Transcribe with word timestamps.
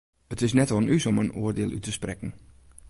It 0.33 0.39
is 0.45 0.55
net 0.57 0.73
oan 0.75 0.89
ús 0.95 1.07
om 1.09 1.21
in 1.23 1.33
oardiel 1.41 1.73
út 1.77 1.83
te 1.87 1.91
sprekken. 1.99 2.31